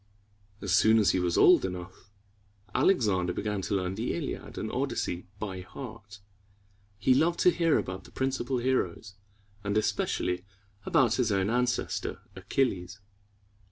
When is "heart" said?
5.61-6.17